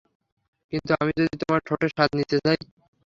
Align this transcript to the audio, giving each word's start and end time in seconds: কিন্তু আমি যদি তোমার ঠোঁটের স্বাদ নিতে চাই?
কিন্তু 0.73 0.91
আমি 1.01 1.11
যদি 1.17 1.35
তোমার 1.41 1.61
ঠোঁটের 1.67 1.91
স্বাদ 1.93 2.09
নিতে 2.17 2.35
চাই? 2.37 2.57